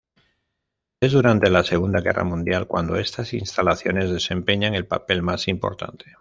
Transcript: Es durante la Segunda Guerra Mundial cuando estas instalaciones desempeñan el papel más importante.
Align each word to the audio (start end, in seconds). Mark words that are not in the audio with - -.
Es 0.99 1.11
durante 1.11 1.51
la 1.51 1.63
Segunda 1.63 2.01
Guerra 2.01 2.23
Mundial 2.23 2.65
cuando 2.65 2.95
estas 2.95 3.35
instalaciones 3.35 4.09
desempeñan 4.09 4.73
el 4.73 4.87
papel 4.87 5.21
más 5.21 5.47
importante. 5.47 6.05